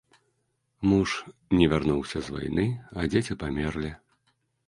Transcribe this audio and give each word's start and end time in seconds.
Муж 0.91 1.09
не 1.59 1.67
вярнуўся 1.73 2.17
з 2.27 2.35
вайны, 2.37 2.65
а 3.01 3.05
дзеці 3.15 3.39
памерлі. 3.43 3.91